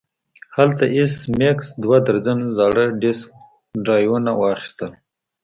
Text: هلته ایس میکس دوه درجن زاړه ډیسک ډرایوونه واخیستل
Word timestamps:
هلته 0.57 0.83
ایس 0.95 1.15
میکس 1.37 1.67
دوه 1.83 1.97
درجن 2.05 2.39
زاړه 2.57 2.85
ډیسک 3.01 3.27
ډرایوونه 3.83 4.31
واخیستل 4.35 4.91